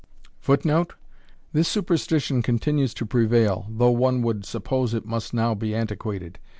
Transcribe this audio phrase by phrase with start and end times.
[0.39, 0.95] [Footnote:
[1.53, 6.39] This superstition continues to prevail, though one would suppose it must now be antiquated.